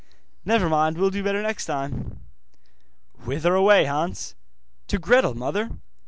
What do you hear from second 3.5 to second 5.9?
away, Hans?' 'To Gretel, mother.